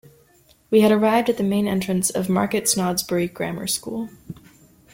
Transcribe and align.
We 0.71 0.81
had 0.81 0.91
arrived 0.91 1.29
at 1.29 1.37
the 1.37 1.43
main 1.43 1.67
entrance 1.67 2.09
of 2.09 2.27
Market 2.27 2.63
Snodsbury 2.67 3.27
Grammar 3.31 3.67
School. 3.67 4.09